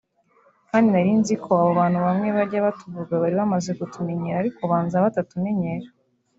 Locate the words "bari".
3.21-3.35